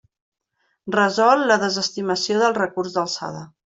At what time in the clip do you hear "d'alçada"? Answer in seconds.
3.01-3.51